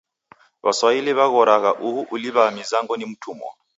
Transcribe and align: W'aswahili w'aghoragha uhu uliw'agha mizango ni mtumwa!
W'aswahili 0.63 1.11
w'aghoragha 1.17 1.71
uhu 1.87 2.01
uliw'agha 2.13 2.53
mizango 2.57 2.93
ni 2.95 3.05
mtumwa! 3.11 3.49